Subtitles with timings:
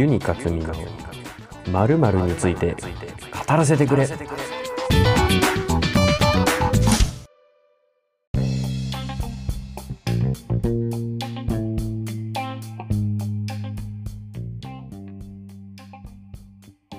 [0.00, 0.72] ユニカツミの
[1.70, 4.08] 〇〇について語らせてくれ。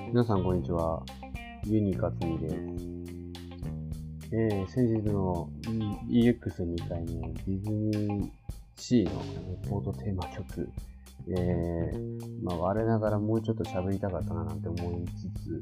[0.07, 1.03] 皆さんこんにちは。
[1.65, 2.55] ユニカツミです。
[4.31, 5.49] えー、先日の
[6.07, 8.29] EX2 回のディズニー
[8.77, 9.11] シーの
[9.63, 10.69] レポートテーマ曲、
[11.27, 15.61] えー、まあ、我ながらもうちょっと喋りたかったななんて思いつつ、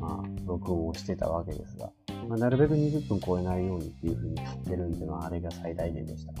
[0.00, 1.90] まあ、録音をしてたわけですが、
[2.28, 6.32] まあ、なるべく20分超えないようにっていう風にやってるんで、まあ、あれが最大限でした。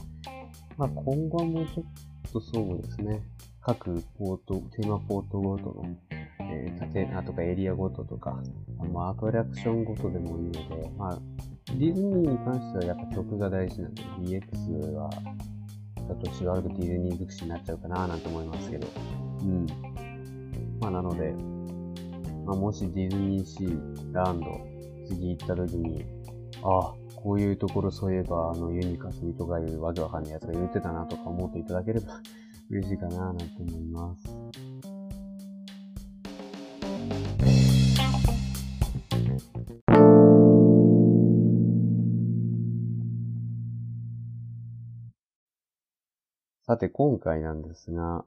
[0.76, 3.22] まあ、今後はもうちょっとそうですね、
[3.60, 5.96] 各ポート、テーマポートごとの、
[6.40, 8.40] えー、縦とかエリアごととか、
[8.92, 11.18] まあ、アトラクションごとでもいいので、まあ、
[11.74, 15.10] ディズニーに関してはやっぱ曲が大事なんで、DX は
[16.08, 18.86] だとしばらくディズニー尽くしになっちゃうかななんて思いますけど。
[19.40, 19.66] うん。
[20.80, 21.32] まあなので、
[22.46, 24.46] まあもしディズニーシーランド
[25.06, 26.04] 次行った時に、
[26.62, 32.20] ああ、こういうところそういえばあのユニカスミとかいうわけわかんないやつが言ってたなとか思っていただければ
[32.70, 34.67] 嬉しいかななんて思います。
[46.68, 48.26] さて、今回なんですが、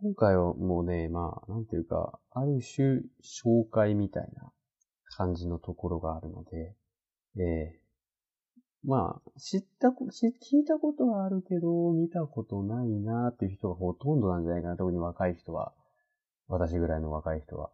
[0.00, 4.52] 今回はもうね、まあ、なんていうか、ある種、紹介みたいな
[5.16, 6.76] 感じのところがあるので、
[7.36, 14.76] ええー、まあ、知ったこ、聞いたことはあるけど、見たことないなーっていう人がほとんどなんじゃないかな。
[14.76, 15.72] 特に若い人は。
[16.46, 17.70] 私ぐらいの若い人は。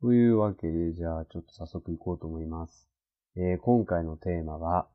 [0.00, 2.88] というわけで、じゃあ、ちょっと早速行こうと思います。
[3.36, 4.88] えー、今回のテーマは、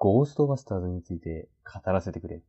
[0.00, 2.40] ゴーストバスターズについて語らせてくれ。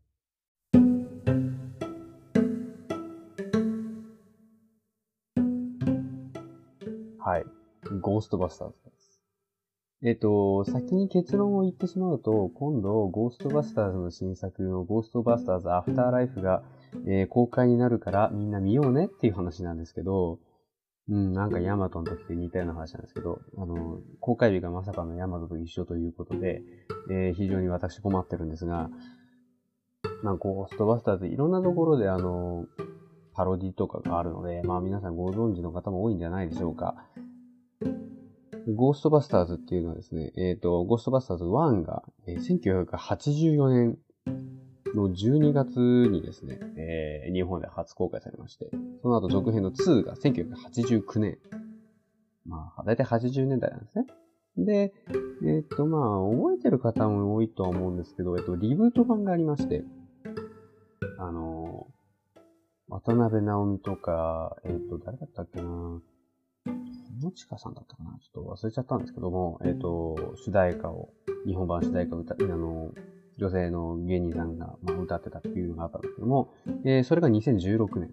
[7.17, 7.45] はい。
[8.01, 9.19] ゴーストバスターズです。
[10.03, 16.61] えっ、と、先に結論を言ってしまうと、今度、ゴーストバスターズの新作のゴーストバスターズアフターライフが、
[17.07, 20.37] えー、公開になるからみんな見ようねっていう話なんですけど、
[21.09, 26.61] うん、なんかヤマトの時と似たような話なんですけど、あの、公開日がまさかのヤマトと一緒ということで、
[27.09, 28.89] えー、非常に私困ってるんですが、
[30.21, 32.65] まあ、ゴーストバスターズいろんなところであの、
[33.33, 36.95] パロディとかがあるので、まあ皆さんご存知の方も多いんじゃないでしょうか。
[38.75, 43.97] ゴーストバスターズっていうのはですね、えっ、ー、と、ゴーストバスターズ1が、えー、1984年
[44.95, 48.69] の12月にですね、えー、日本で初公開されまして、
[49.01, 51.37] その後続編の2が1989年。
[52.45, 54.05] まあ、だいたい80年代なんですね。
[54.57, 54.93] で、
[55.45, 59.83] えっ、と、まあ、覚えてる方も多いとは思うんですけど、えっと、リブート版がありまして、
[61.17, 61.87] あの、
[62.87, 66.01] 渡辺直美とか、えっと、誰だったっけな
[67.21, 71.09] 友近さんだったかなちょっと忘れちゃったんですけども、えっと、主題歌を、
[71.45, 72.91] 日本版主題歌歌、あの、
[73.39, 76.53] 女性の芸人さんが、まあ、歌ってたっていうのがあったんですけども、
[76.85, 78.11] えー、それが2016年。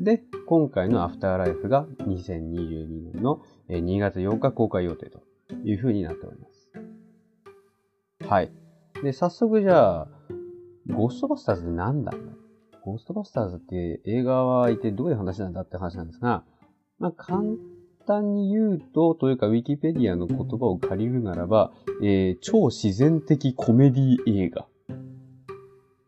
[0.00, 5.22] で、今回のアフターライフが2022年の2月8日公開予定と
[5.64, 6.70] いう風になっております。
[8.28, 8.52] はい。
[9.02, 10.08] で、早速じゃあ、
[10.88, 12.12] ゴーストバスターズって何だ
[12.82, 16.44] ゴーストバスターズって映画は一体どういう話なんだって話なんですが、
[16.98, 17.40] まあ、簡
[18.06, 21.72] 単に言うと、というか、ウィキペディアの言葉を借りるならば、
[22.02, 24.66] えー、超自然的コメディ映画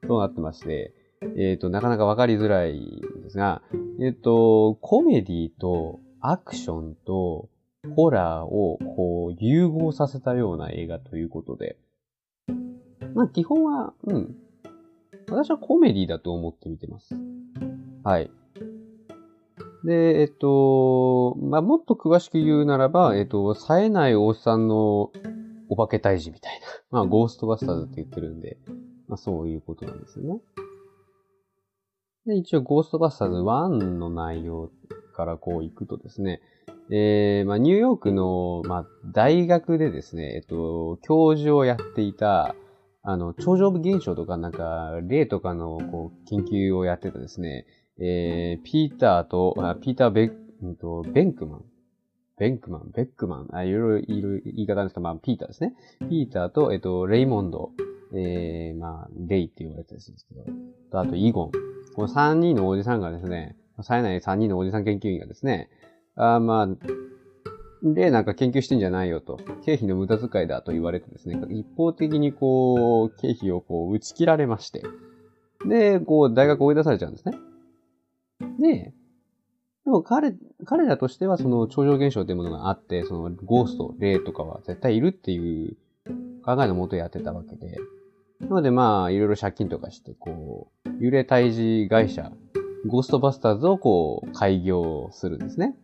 [0.07, 0.93] となってまして、
[1.37, 3.63] えっ、ー、と、なかなかわかりづらいんですが、
[4.01, 7.49] えっ、ー、と、コメディとアクションと
[7.95, 11.77] ホラーをこう融合させたような映画ということで、
[13.15, 14.37] まあ基本は、うん。
[15.29, 17.17] 私はコメディだと思って見てます。
[18.05, 18.31] はい。
[19.87, 25.13] で、えっと、まあ、もっと詳しく言うならば、えっと、冴えないおっさんの
[25.69, 26.67] お化け退治みたいな。
[26.91, 28.59] まあ、ゴーストバスターズって言ってるんで、
[29.07, 30.41] まあ、そういうことなんですよね。
[32.27, 33.69] で、一応、ゴーストバスターズ1
[33.99, 34.73] の内容
[35.15, 36.41] からこう行くとですね、
[36.91, 42.57] えー、まあ、ニューヨークの、まあ、大学でですね、えっと、教授をやっていた、
[43.03, 47.67] あの、超常現象とか、なんか、例とかの、こう、研究をやってたですね、
[47.99, 50.33] えー、ピーターと、あピーターベッ、
[50.63, 51.65] うんと、ベンクマン。
[52.39, 55.75] ベンクマン、ベックマン、あいろいろいる言い方なんですけど、まあ、ピーターですね。
[56.11, 57.71] ピーターと、えっと、レイモンド、
[58.13, 60.45] えー、まあ、レイって言われてるんですけど、
[60.91, 61.51] と、あと、イゴン。
[61.95, 65.71] この3人のおじさんがですね、冴えない3人のおじさん研究員がですね、
[66.15, 66.69] あまあ、
[67.83, 69.39] で、なんか研究してんじゃないよと。
[69.65, 74.83] 経費の無駄遣いだと言われてですね、一方的にこう、経費をこう、打ち切られまして。
[75.67, 77.37] で、こう、大学追い出されちゃうんですね。
[78.41, 78.93] で、
[79.85, 80.35] でも彼、
[80.65, 85.77] 彼らとしてはその超常現象というものがあって、そのゴースト、霊とかは絶対いるっていう
[86.45, 87.77] 考えのもとやってたわけで。
[88.41, 91.55] なのでまあ、いろいろ借金とかして、こう、幽霊退
[91.85, 92.33] 治会社、
[92.87, 95.77] ゴーストバスターズをこう、開業するんですね。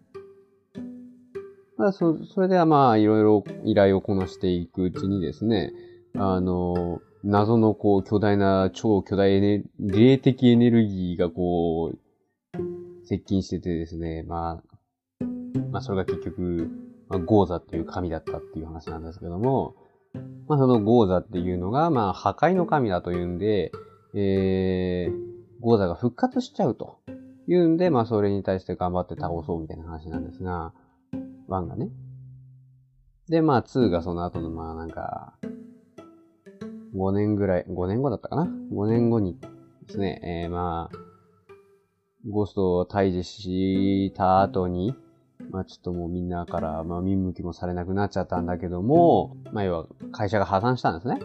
[1.77, 5.73] まあ、そ、それではまあ、いろいろ依頼をこなしていくうちにですね、
[6.15, 11.99] あの、謎のこう、巨大な、超巨大エネ、霊的エネルギーがこう、
[13.05, 14.63] 接近しててですね、ま
[15.21, 15.25] あ、
[15.71, 16.71] まあそれが結局、
[17.09, 19.75] まあ、ゴーザっていう神だったっていう話なんですけども、
[20.49, 23.73] まあそのゴーザっていうのが、まあ破壊の神だというんで、
[24.15, 25.13] えー、
[25.61, 26.99] ゴーザが復活しちゃうと
[27.49, 30.73] いうんで、まあそれに対して頑張って倒そうみたいな話なんですが、
[31.49, 31.89] 1がね。
[33.29, 35.35] で、まあ2がその後の、まあなんか、
[36.95, 39.39] 5年ぐらい、5年後だったかな ?5 年後に
[39.87, 41.12] ですね、えー、まあ、
[42.29, 44.95] ゴーストを退治した後に、
[45.51, 51.19] まあちょっともうみんなから、まあ見向きもされなくなっちゃったんだけども、まあ要は会社が破産したんですね。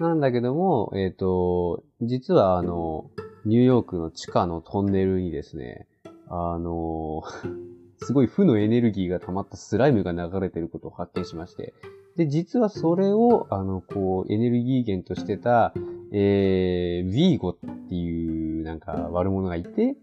[0.00, 3.10] なんだけども、えっ、ー、と、実はあの、
[3.44, 5.86] ニューヨークの地下のトンネルにですね、
[6.28, 7.22] あの、
[8.02, 11.72] すごい負のエネルギーが溜まったスライムが流れてることを発見しまして、
[12.16, 15.74] で、実はそれを、あの、こう、エネルギー源としてた、
[16.12, 17.56] えー、ビーゴっ
[17.88, 19.96] ていう、なんか、悪者がいて、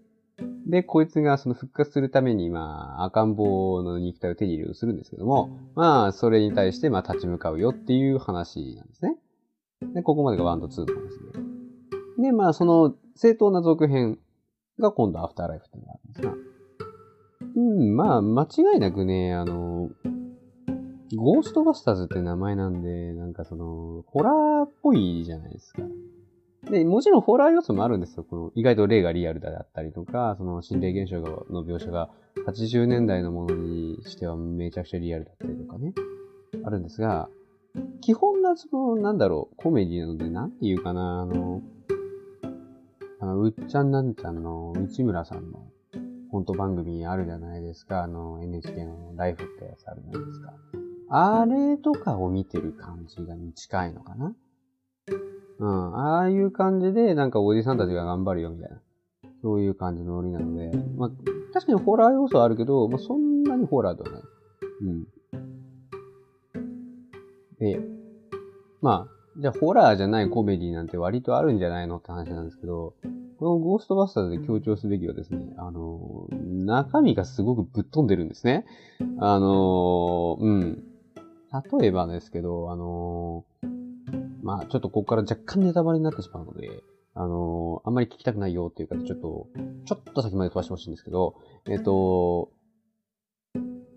[0.65, 9.17] で、こいつがその復活するために、まあ、赤ん坊の肉体を手に入れようとするんですけども、まあ、それに対して、まあ、立ち向かうよっていう話なんですね。
[9.93, 11.09] で、ここまでが1と2の話
[12.17, 12.23] で。
[12.23, 14.19] で、まあ、その正当な続編
[14.79, 16.33] が今度アフターライフっていうのがあるんですが、
[17.55, 19.89] うん、まあ、間違いなくね、あの、
[21.15, 25.83] ゴーストバスターズって名前なんで、なんかその、ホラーっぽいじゃないですか。
[26.69, 28.23] で、もちろんホラー要素もあるんですよ。
[28.23, 32.09] この意外と霊がリアルだったりとか、その心霊現象の描写が
[32.47, 35.93] 80年代のものにしてはめちゃくちゃリアルだったりとかね。
[36.63, 37.29] あるんですが、
[38.01, 41.61] 基本がその、なんだろう、コメディなので、なんて言うかな、あの、
[43.19, 45.65] あの、うっちゃんなんちゃんの内村さんの
[46.31, 48.03] コント番組あるじゃないですか。
[48.03, 50.53] あの、NHK のライフってやつあるじゃないですか。
[51.09, 54.35] あれとかを見てる感じが近いのかな
[55.59, 55.95] うん。
[55.95, 58.81] ああいう感じで、なんかおじさんたちが頑張るよ、みたいな。
[59.41, 61.09] そういう感じのノリなので、まあ、
[61.53, 64.21] 確かにホラー要素はあるけど、まあ、そんなにホラーではない。
[64.81, 65.07] うん。
[67.59, 67.79] で、
[68.81, 72.93] まあ、じゃあホラーじゃないコメディなんて割とあるんじゃないのって話なんですけど、
[73.37, 78.65] このゴーストバスターズで強調すべきはですね、あの、中身がすごくぶっ飛んでるんですね。
[79.19, 80.83] あの、うん。
[81.79, 83.43] 例えばですけど、あの、
[84.43, 86.83] まあ、ちょっとここから若干ネタバレになってしまうので、
[87.15, 89.47] あのー、あんまり聞きたくないよっていう方、ちょっと、
[89.85, 91.35] ちょっと先まで飛ばしてほしいんですけど、
[91.65, 92.51] えっ、ー、と、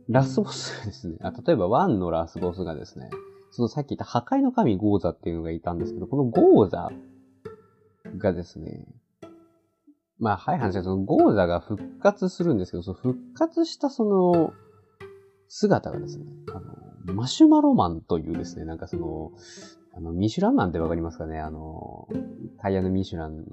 [0.09, 1.17] ラスボスですね。
[1.21, 3.11] あ、例えば1のラスボスがですね、
[3.51, 6.91] そのさっき言った破壊の神ゴーザっていうのがいたんですけど、このゴーザ
[8.17, 8.87] がですね、
[10.19, 14.53] まあ、はい話はそのゴーザが復活するんですけど、その復活したその
[15.49, 16.61] 姿がですね、あ
[17.11, 19.33] の、マシュマロマンというですね、なんかその、
[19.97, 21.41] あの、ミシュランマンってわかりますかね？
[21.41, 22.07] あの、
[22.61, 23.45] タイヤのミシュランの、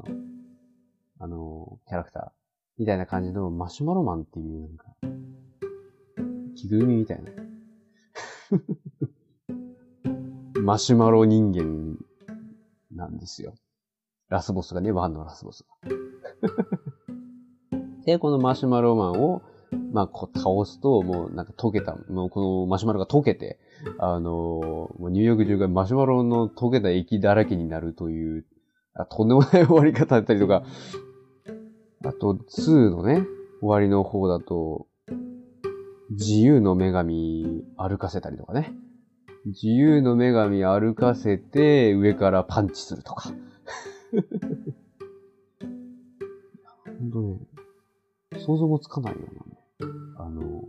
[1.20, 2.32] あの、キャラクター。
[2.78, 4.86] みたいな感じのマシュマロマンっていうなんか、
[6.58, 7.32] 着ぐるみみたいな。
[10.62, 11.98] マシュマロ人間
[12.92, 13.54] なんですよ。
[14.28, 15.90] ラスボスがね、ワンのラスボスが。
[18.06, 19.42] で、このマシュマロマンを、
[19.94, 23.60] まあ、こう倒すと、もうなんか溶けた、もうこのマシュマロが溶けて、
[24.00, 28.46] あの、もうニューヨーク中がマシュマロの溶けた液だらけになるという、
[28.94, 30.64] あとんでもない終わり方だったりとか、
[32.06, 33.26] あと、2のね、
[33.62, 34.88] 終わりの方だと、
[36.12, 38.74] 自由の女神歩かせたりとかね。
[39.46, 43.32] 自由の女神歩かせて、上からパンチするとか。
[47.00, 47.40] 本当ね、
[48.40, 49.60] 想像もつかないよなね、
[50.18, 50.64] あの、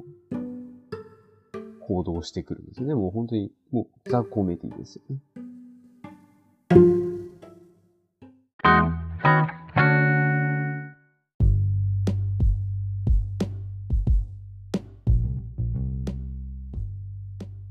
[1.86, 2.94] 行動してくるんですよね。
[2.94, 5.20] もう本当に、もうザ・コメディですよね。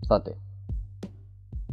[0.08, 0.38] さて。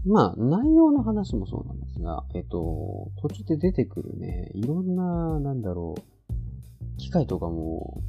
[0.06, 8.02] まあ、内容の話もそうなんですが、えっと、途中で出てくるね、いろんな、なんだろう、機械とかも、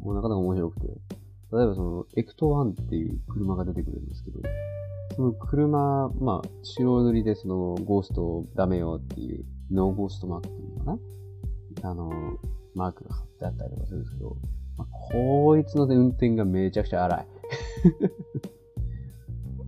[0.00, 1.13] もうなかなか面白くて。
[1.52, 4.40] 例えばその、エクト1っていう車が出てくるんですけど、
[5.16, 10.98] その車、まあ、白塗りでその、ゴーストダメよっていう、ノーゴーストマークっていうのか
[11.82, 11.90] な？
[11.90, 12.10] あの、
[12.74, 14.36] マークが貼ってあったりとかするんですけど、
[14.76, 17.26] まあ、こいつのね運転がめちゃくちゃ荒い。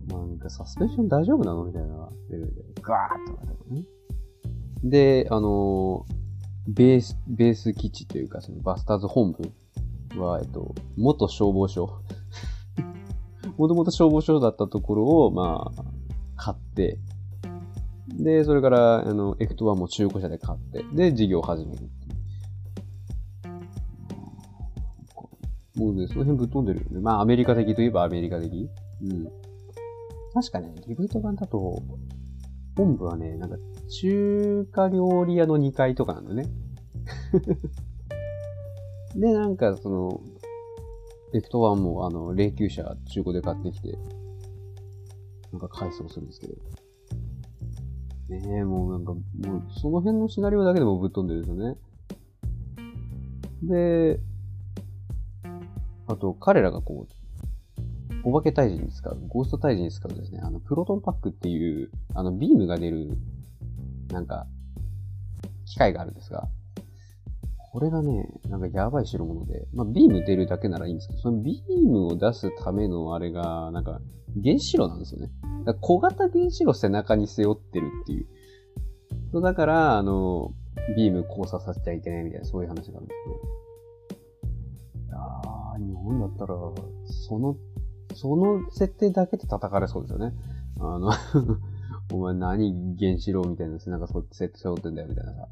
[0.13, 1.63] なんかサスペンション大丈夫なの？
[1.65, 3.85] みたいなレベルで、ガーッとかね。
[4.83, 6.05] で、あの、
[6.67, 9.51] ベース、ベース基地というか、そのバスターズ本部
[10.15, 12.01] は、えっと、元消防署。
[13.57, 15.83] もともと消防署だったところを、まあ、
[16.35, 16.99] 買って、
[18.09, 21.89] で、それから、あの、エクトはも中古車で買って、で、事業を始める
[25.77, 27.01] もうね、その辺ぶっ飛んでるよね。
[27.01, 28.69] まあ、アメリカ的といえばアメリカ的。
[29.03, 29.27] うん。
[30.33, 31.83] 確かね、リブート版だと、
[32.75, 33.57] 本部はね、なんか、
[34.01, 36.47] 中華料理屋の2階とかなのね。
[39.17, 40.21] で、なんか、その、
[41.33, 43.97] エクトワンも、あの、霊柩車中古で買ってきて、
[45.51, 46.53] なんか改装するんですけど。
[48.29, 51.77] ねえ、もうなんか、もう、その辺のシナリオだけでもぶっ飛んでるんですよね。
[53.63, 54.19] で、
[56.05, 57.17] あと、彼らがこう、
[58.23, 63.17] お化け退治に使う、ゴースト退治に使うですね、あの、プロトンパックっていう、あの、ビームが出る、
[64.11, 64.45] なんか、
[65.65, 66.47] 機械があるんですが、
[67.77, 74.01] これがね、なんかやばい代物で、まあ、ビーム出るだけならいいんですけど、そのビームを出すためのあれが、なんか、
[74.43, 75.29] 原子炉なんですよね。
[75.63, 78.25] だ小型原子炉背中に背負ってるっていう。
[79.31, 80.55] そうだから、あの、
[80.95, 83.23] ビーム交差させちゃいけないみたいな、そういう話があるんです
[85.05, 85.85] けど。
[85.85, 86.55] 日本だったら、
[87.05, 87.57] その、
[88.15, 90.33] その設定だけで叩かれそうですよね。
[90.79, 91.11] あの
[92.11, 94.15] お前何原子炉みたいな背中背
[94.69, 95.47] 負ってんだよみたいなさ。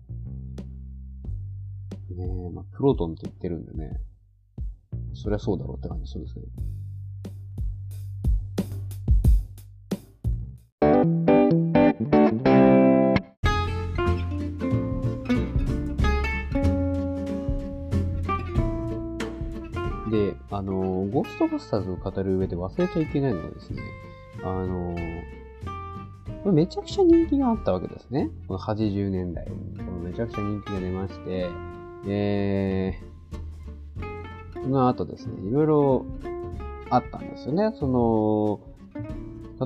[2.15, 3.99] ね、まあ、プロトンって言ってるんでね。
[5.13, 6.47] そりゃそうだろうって感じするんですけど。
[20.11, 20.73] であの、
[21.11, 23.81] ゴーストバスターズを語る上で忘れちゃいけないのはですね、
[24.43, 24.95] あの、
[26.51, 28.29] めちゃくちゃ人気があったわけですね。
[28.47, 29.45] この80年代。
[29.45, 29.51] こ
[29.83, 31.49] のめちゃくちゃ人気が出まして、
[32.07, 36.05] えー、その後ですね、いろいろ
[36.89, 37.71] あったんですよね。
[37.77, 38.59] その、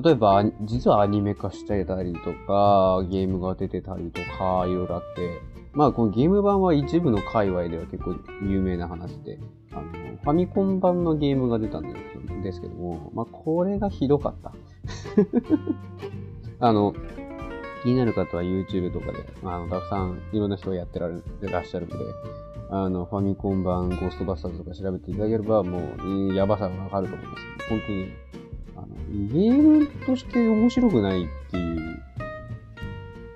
[0.02, 5.40] 例えば、実はアニメ化してたりとか、ゲームが出てたりとか、いろいろあって、
[5.72, 9.38] まあ、このゲーム版は一部の界隈では結構有名な話で、
[9.72, 14.52] あの、ファミコン版のゲームが出たんですけども、まあ、これがひどかった。
[16.66, 16.94] あの、
[17.82, 21.14] 気になる方は YouTube とかで、あの、たくさんいろんな人がやってられ
[21.50, 22.04] らっしゃるので、
[22.70, 27.42] あの、ファミコン版ゴーストバスターズとか調べていただければ、もう、やばさがわかると思います。
[27.68, 28.12] 本当に、
[28.76, 28.86] あの、
[29.32, 32.02] ゲームとして面白くないっていう、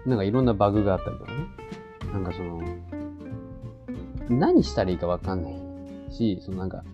[0.07, 1.47] なんかいろんなバグがあったりとかね。
[2.13, 2.63] なんかその、
[4.29, 5.55] 何したらいいかわかんない
[6.11, 6.85] し、そのなんか、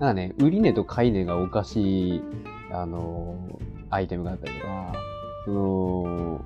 [0.00, 2.22] なんかね、売り値と買い値がおかしい、
[2.72, 3.36] あの
[3.90, 4.92] アイテムがあったりとか、
[5.44, 6.44] その、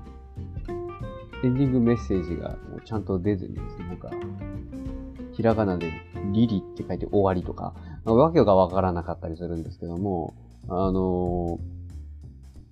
[1.43, 4.11] エンディングメッセージがもうちゃんと出ずにですね、なんか、
[5.31, 5.91] ひらがなで
[6.33, 7.73] リリって書いて終わりとか、
[8.05, 10.33] わけがわからなかったりするんですけども、
[10.67, 11.59] あの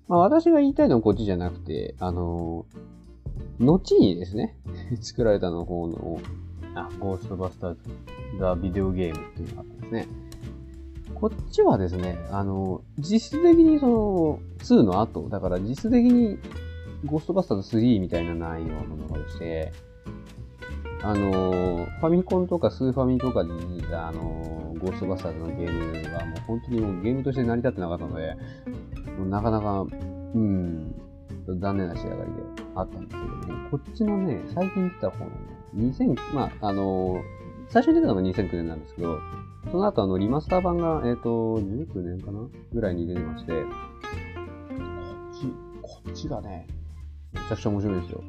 [0.06, 2.66] まあ、私が言いたいのはこっちじゃなくて、あの
[3.58, 4.56] 後にですね、
[5.00, 6.20] 作られたの方の、
[6.74, 7.80] あ、ゴーストバスターズ、
[8.38, 10.06] ザ・ビデオゲームっていうのがあったんですね。
[11.14, 16.38] こっちはですね、あの、実質的にその、2の後、だから実質的に、
[17.04, 19.72] ゴーストバスターズ3みたいな内容のものでして、
[21.02, 23.50] あの、ファミコンとかスーファミとかで
[23.94, 28.36] あの、ゴーストバスターズのゲームはもう本当にもうゲームとして成り立ってなかったので、
[29.28, 30.94] なかなか、うん、
[31.60, 35.36] 残念な仕上がりであったんですけども、こっちのね、最近出た方のね、
[35.74, 37.22] 2000、まあ、あの、
[37.68, 39.18] 最初に出たのが2009年なんですけど、
[39.70, 42.40] その後あの、リマスター版が、えっ、ー、と、19年かな
[42.72, 43.58] ぐらいに出てまして、こ
[45.30, 45.52] っち、
[45.82, 46.66] こっちがね、
[47.42, 48.22] めちゃくちゃ面白いですよ。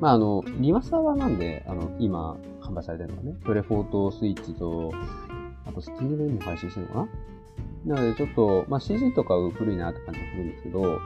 [0.00, 4.92] まあ、あの、リマスター版なんで、あの、今、販売されてるのがね、プレフォートスイッチと、
[5.66, 7.08] あと、スティームでも配信してるのか
[7.86, 7.94] な？
[7.96, 11.00] なので、ちょっと、まあ、CG とか古いなって感じがするんですけど、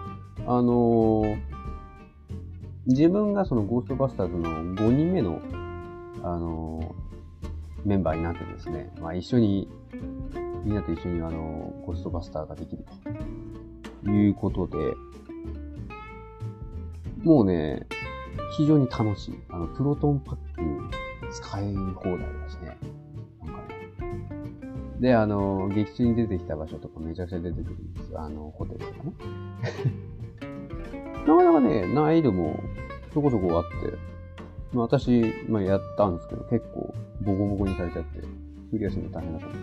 [0.47, 1.38] あのー、
[2.87, 5.43] 自分がそのゴーストバスターズの5人目の、
[6.23, 9.69] あのー、メンバーになってですね、まあ、一緒に、
[10.65, 12.85] みんなと一緒にあの、ゴーストバスターができる
[14.05, 14.77] ということで、
[17.28, 17.87] もうね、
[18.56, 19.38] 非常に楽しい。
[19.50, 20.40] あの、プロトンパック
[21.30, 22.78] 使い放題ですね。
[23.44, 28.23] なんかね、で、あの、劇中に出てきた場所とかめちゃくちゃ出てくるんですよ。
[28.23, 29.12] あの、ホテルとかね。
[31.28, 32.58] なかなかね、難易度も
[33.12, 33.99] そこそこあって、
[34.73, 38.23] まあ私、まあやったんですけど、結構ボコボコにされちゃって、
[38.70, 39.58] クリアするの大変だったんで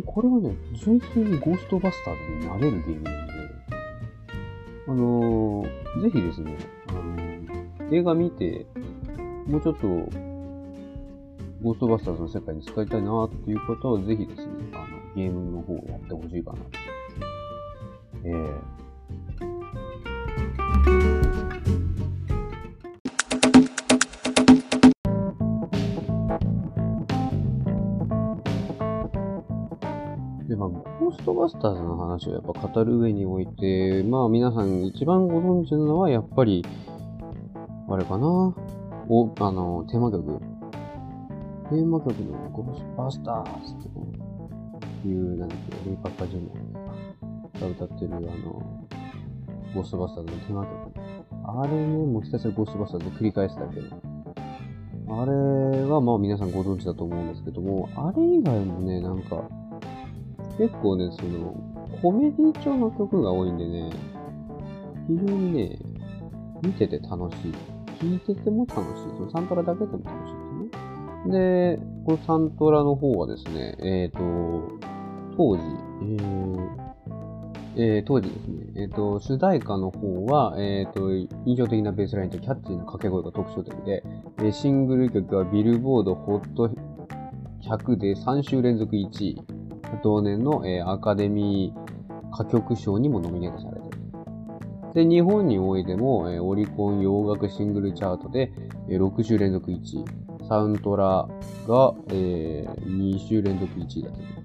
[0.00, 0.02] す。
[0.06, 3.23] これはね、純粋にゴーストバスターズになれるゲームなん、
[4.94, 8.64] あのー、ぜひですね、あのー、映画見て、
[9.48, 9.88] もうちょっと、
[11.62, 14.86] ゴーストバスターズの世界に使いたいなっていう方は、ぜひですね、あの、
[15.16, 16.58] ゲームの方をやってほしいかな。
[18.24, 21.23] ええー
[30.48, 36.64] で、まあ、ゴーストバスターズの話をやっぱ語る上において、まあ皆さん一番ご存知なのはやっぱり、
[37.88, 38.54] あれかな？
[39.08, 40.40] お、あの、テーマ曲。
[41.70, 43.76] テーマ曲のゴーストバスターズっ
[45.02, 46.50] ていう、なんだっけ、レイパッカジュニ
[47.56, 48.28] アが歌ってるあの、
[49.74, 50.72] ゴーストバスターズのテーマ曲。
[51.46, 53.80] あれね、もうひたすらゴーストバスターズで繰り返すだけ。
[55.06, 55.32] あれ
[55.84, 59.42] はまあ皆さんご存知だと思うんですけども、あれ以外もね、なんか、
[60.58, 61.54] 結構ね、その、
[62.02, 63.90] コメディ調の曲が多いんでね、
[65.08, 65.78] 非常にね、
[66.62, 67.52] 見てて楽しい。
[68.00, 69.16] 聴いてても楽しい。
[69.16, 70.72] そのサントラだけでも楽しいで
[71.22, 71.32] すね。
[71.32, 74.78] で、このサントラの方はですね、えっ、ー、と、
[75.36, 75.62] 当時、
[76.02, 76.84] えー、
[77.76, 81.10] えー、当時ですね、えっ、ー、と、主題歌の方は、えっ、ー、と、
[81.44, 84.04] 印象的なベースラインとキャッチーな掛け声が特徴的で、
[84.42, 86.68] えシングル曲はビルボードホット
[87.62, 89.53] 100で3週連続1位。
[90.02, 93.98] 同年の、えアカデミー歌曲賞にもノミネートされている。
[94.94, 98.52] で、日本においても、えオリコン洋楽シングルチャートで、
[98.88, 100.04] え6週連続1位。
[100.48, 101.26] サウントラ
[101.66, 104.44] が、え2週連続1位だという。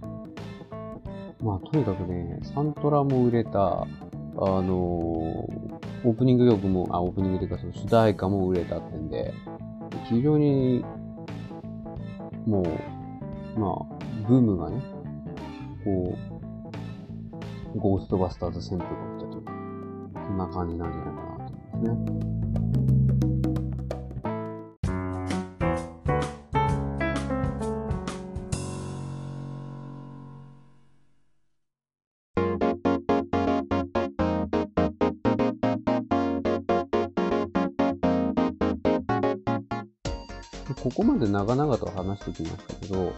[1.42, 3.86] まあ、とにかくね、サントラも売れた、あ
[4.36, 9.34] の、オープニング曲も、あ、オープニングというか、主題歌も売れたってんで、
[10.06, 10.84] 非常に、
[12.46, 12.64] も
[13.56, 14.82] う、まあ、ブームがね、
[15.84, 16.18] こ
[17.76, 19.46] う、ゴーストバスターズ旋風が来たという、
[20.26, 22.39] そんな感じなんじゃないかなと思いますね。
[40.90, 43.14] ここまで長々と話してきましたけど、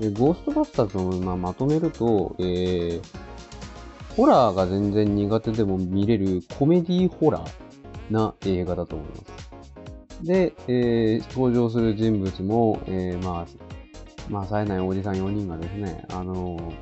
[0.00, 3.02] えゴーストバスターズをままとめると、えー、
[4.16, 9.46] ホラーが全然苦手でも見れるコメディホラーな映画だと思います。
[10.22, 13.46] で、えー、登場する人物も、えー、まあ、
[14.30, 16.72] まあ、冴えないおじさん4人がですね、あの、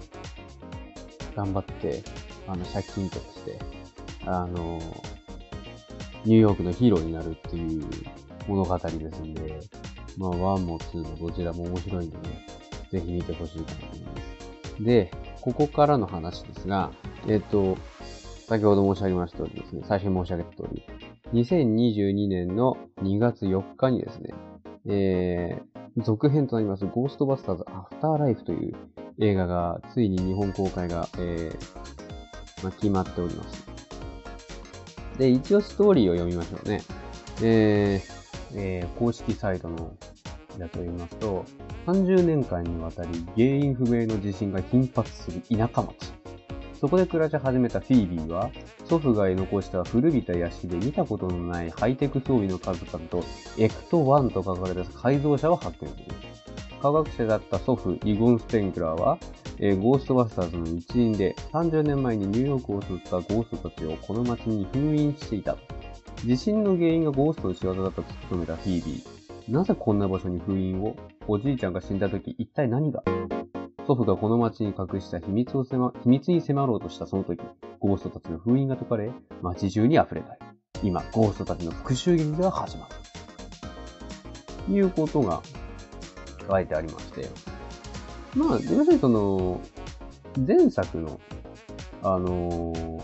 [1.35, 2.03] 頑張って、
[2.47, 3.59] あの、借金として、
[4.25, 4.79] あの、
[6.25, 7.85] ニューヨークのヒーローになるっていう
[8.47, 9.61] 物語ですんで、
[10.19, 12.47] まあ、1も2もどちらも面白いんでね、
[12.91, 14.17] ぜひ見てほしいと思いま
[14.77, 14.85] す。
[14.85, 16.91] で、ここからの話ですが、
[17.29, 17.77] えっ、と、
[18.49, 20.85] 先ほど申し上げました通りですね、最初に申し上げた通り、
[21.33, 24.35] 2022年の2月4日にですね、
[24.87, 28.75] えー、続編となります、ゴーストバスターズアフターライフという
[29.21, 33.67] 映画が、ついに日本公開が、えー、まあ、決まっております。
[35.19, 36.83] で、一応ストーリーを読みましょうね。
[37.43, 38.14] えー、
[38.55, 39.97] えー、公式サイトの
[40.59, 41.45] だと言いますと、
[41.87, 46.13] 30年間にわたり原因不明の地震が頻発する田舎町。
[46.81, 48.51] そこで暮らし始めたフィービーは、
[48.87, 53.25] 祖父が残した古びた屋敷で見たことのないハイテク装備の数々と、
[53.59, 56.05] エクト1と書かれた改造車を発見する。
[56.83, 59.19] 科学者だった祖父、イゴン・ステンクラーは、
[59.59, 65.57] えー、ゴーストバスターズの一員で、30年前にニューヨークを襲ったゴーストたちをこの街に封印していた。
[66.23, 69.53] 地震の原因がゴーストの仕業だと突き止めたフィービー。
[69.53, 70.97] なぜこんな場所に封印を？
[71.27, 73.03] おじいちゃんが死んだ時、一体何が？
[73.87, 77.41] 祖父がこの町に隠した秘密を迫、秘密に迫ろうとしたその時、
[77.81, 80.39] ゴーストたちの封印が解かれ、街中に溢れたい。
[80.83, 82.95] 今、ゴーストたちの復讐劇が始まる。
[84.67, 85.43] ということが
[86.49, 87.29] 書いてありまして。
[88.35, 89.61] まあ、要するにその、
[90.47, 91.21] 前作の、
[92.03, 93.03] あのー、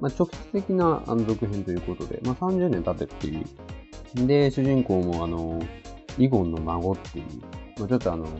[0.00, 4.26] まあ、直接的なあの続編ということで、まあ、30年経ってっていう。
[4.26, 5.60] で、主人公もあの、
[6.18, 7.24] イゴンの孫っていう、
[7.78, 8.30] まあ、ちょっとあの、ね、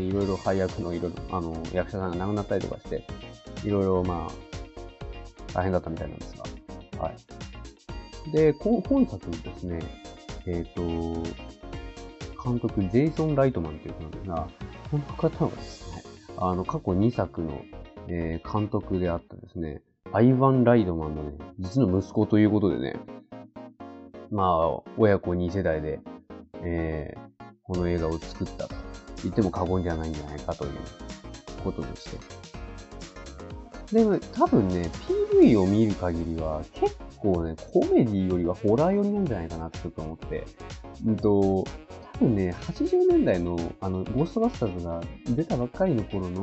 [0.00, 3.06] いろいろ配役のいろいろ、あの、役者さんが亡くなったりとかして、
[3.64, 8.32] いろいろまあ、大変だったみたいなんですが、はい。
[8.32, 9.80] で、今作にですね、
[10.46, 11.22] えっ、ー、と、
[12.44, 14.48] 監督、ジェイソン・ライトマンという人なんですが、
[14.90, 16.02] この方はですね、
[16.36, 17.62] あの、過去2作の、
[18.08, 19.80] えー、監督であったですね、
[20.16, 22.96] アイヴァン・ライドマンのね、実の息子ということでね、
[24.30, 26.00] まあ、親子2世代で、
[26.62, 28.74] えー、この映画を作ったと
[29.24, 30.70] 言っても過言じゃないんじゃないかという
[31.62, 32.18] ことでして。
[33.92, 34.90] でも、多分ね、
[35.38, 40.46] PV を見る限りは、結構ね、コメディよりはホラー寄りなんじゃないかなってちょっと思って。
[41.04, 41.64] うんと、
[42.14, 46.42] 多分ね、80年代の、あの、ゴーストバスターズが出たばっかりの頃の、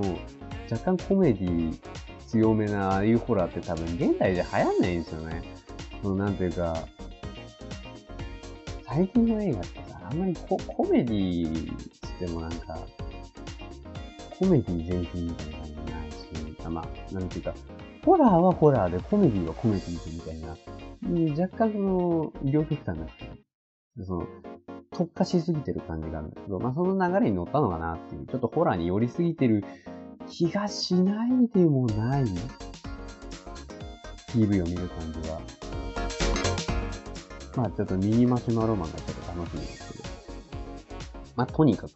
[0.71, 1.79] 若干コメディ
[2.33, 5.43] 強めな、ああいうホラーって多分現代じゃ流行んないんですよね。
[6.01, 6.87] その、なんていうか、
[8.87, 12.79] 最近の映画ってさ、あんまりココメディしてもなんか、
[14.39, 17.53] コメディー全品みたいな感じないし、あまあ、なんていうか、
[18.03, 23.05] ホラーはホラーで、コメディーはコメディでみたいな、若干その、両極端な、
[24.03, 24.27] その、
[24.89, 29.63] 特化しすぎてる感じがあるんだけど、まあその流れに乗ったのかなっていう、ちょっとホラーに寄りすぎてる
[30.33, 32.23] 気がしないでもない。
[34.29, 35.39] PV を見る感じは。
[37.55, 40.03] まあちょっとミニマシュマロマンがちょっと楽しみですけど。
[41.35, 41.91] まあとにかく。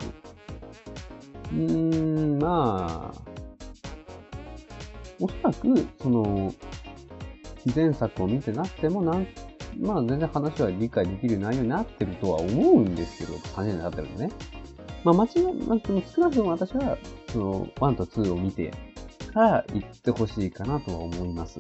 [1.51, 3.21] うーん、まあ、
[5.19, 6.53] おそらく、その、
[7.75, 9.25] 前作を見てなくても、なん、
[9.79, 14.31] まあ全然話は理解できる内容になってるとは思うんですけど、3年経ってるんでね。
[15.03, 16.99] まあ間違いなく、少なくとも私は、
[17.31, 18.71] その、1と2を見て
[19.33, 21.59] から行ってほしいかなとは思います。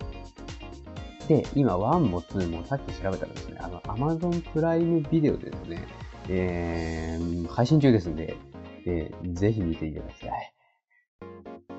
[1.27, 5.87] で、今1も2もさっき調べたらですね、あの、Amazon プライムビデオでですね、
[6.29, 8.37] えー、配信中ですんで、
[8.85, 10.53] えー、ぜひ見ていただきたい。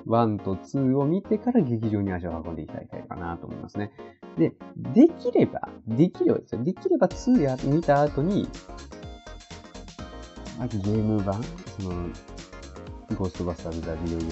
[0.06, 3.92] 1と2を見てから劇場に足を運んでいただきたいかなと思いますね。
[4.38, 6.62] で、できれば、できればですよ。
[6.62, 8.48] できれば2や見た後に、
[10.58, 11.42] まずゲーム版、
[11.78, 12.08] その、
[13.14, 14.28] ゴーストバスターズ・ザ・ビデオゲー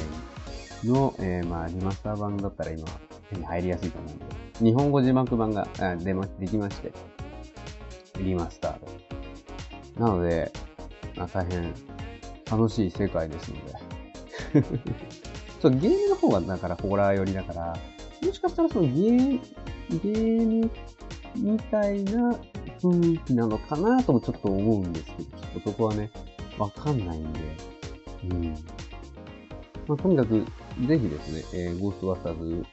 [0.84, 2.86] ムの、えー、まあ、リマスター版だったら今、
[3.30, 4.24] 手に入りやすいと思うんで、
[4.60, 6.92] 日本語字幕版があ出ま、できまして、
[8.18, 8.78] リマスター
[9.96, 10.04] ド。
[10.04, 10.52] なので、
[11.16, 11.72] まあ、大変
[12.50, 13.72] 楽しい世界ですので
[15.60, 17.76] そう、ゲームの方がだからホラー寄りだから、
[18.22, 19.40] もしかしたらそのゲー、
[19.90, 20.70] ゲーム
[21.36, 22.34] みたいな
[22.80, 26.10] 雰囲気なのかなともちょっと思うんですけど、ちょっとそこはね、
[26.58, 27.40] わかんないんで、
[28.24, 28.54] うん。
[29.86, 30.44] まあ、とにかく、
[30.86, 32.64] ぜひですね、えー、ゴーストバスターズ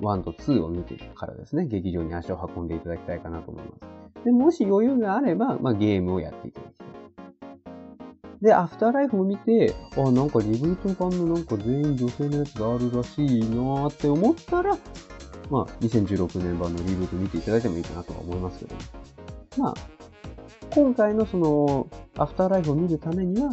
[0.00, 3.72] 1と2を見てからですね、劇場に足を運んでいただきたいかなと思いま
[4.20, 4.24] す。
[4.24, 6.88] で、もし余裕があれば、まあ、ゲームをやっていただきたい。
[8.42, 14.76] で、アフターライフを見て、あ、なんかリブート版のなんか全員女性のやつがあるらしいなーって思ったら、
[15.50, 18.80] まあ、2016年版のリブート見ていただいてもいいかなとは思いますけど、ね、
[19.56, 19.74] まあ、
[20.70, 23.50] 今回のその、アフターライフを見るためには、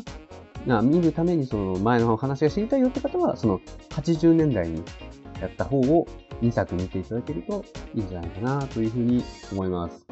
[0.66, 4.84] な見るためにその前の話が知りたいよって方は、その80年代に
[5.40, 6.08] やった方を
[6.42, 10.08] 2作見ていただけるといいんじゃないかなというふうに思います。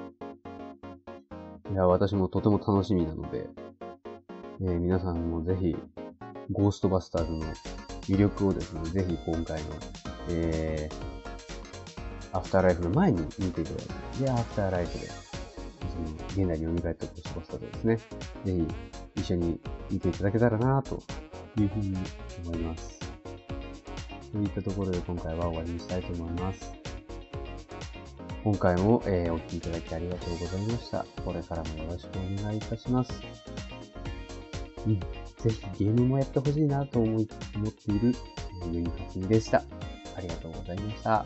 [1.72, 3.48] いや、私もとても楽しみなので、
[4.62, 5.76] えー、皆さんもぜひ、
[6.52, 7.40] ゴーストバスターズの
[8.02, 9.70] 魅力をですね、ぜひ今回の、
[10.30, 13.88] えー、アフターライフの前に見ていただい
[14.18, 15.08] て、で、アフターライフで、
[16.30, 17.98] 現代に蘇ったゴーストバスターズですね、
[18.46, 18.68] ぜひ
[19.16, 21.02] 一緒に見ていただけたらなと
[21.58, 21.98] いうふうに
[22.46, 23.00] 思います。
[24.32, 26.74] といったところで今回は終わりにしたいと思います。
[28.44, 31.06] 今回も、えー、お聴きいただきありがとうございました。
[31.24, 33.14] これからもよろしくお願いいたします。
[34.86, 35.06] うん、ぜ
[35.50, 38.14] ひゲームもやってほしいなと思い思っている
[38.72, 39.64] ユニカツミでした。
[40.18, 41.24] ありがとうございました。